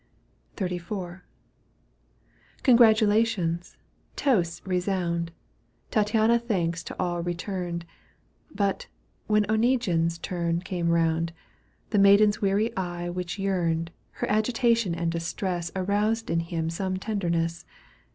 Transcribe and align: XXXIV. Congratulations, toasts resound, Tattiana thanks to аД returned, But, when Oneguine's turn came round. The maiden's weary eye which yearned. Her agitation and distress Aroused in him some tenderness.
XXXIV. 0.57 1.21
Congratulations, 2.63 3.77
toasts 4.15 4.59
resound, 4.65 5.31
Tattiana 5.91 6.39
thanks 6.41 6.81
to 6.85 6.95
аД 6.99 7.23
returned, 7.23 7.85
But, 8.49 8.87
when 9.27 9.45
Oneguine's 9.47 10.17
turn 10.17 10.61
came 10.61 10.89
round. 10.89 11.33
The 11.91 11.99
maiden's 11.99 12.41
weary 12.41 12.75
eye 12.75 13.11
which 13.11 13.37
yearned. 13.37 13.91
Her 14.13 14.27
agitation 14.27 14.95
and 14.95 15.11
distress 15.11 15.71
Aroused 15.75 16.31
in 16.31 16.39
him 16.39 16.71
some 16.71 16.97
tenderness. 16.97 17.63